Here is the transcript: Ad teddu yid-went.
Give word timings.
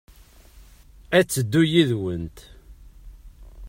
Ad 1.17 1.27
teddu 1.33 1.61
yid-went. 1.71 2.37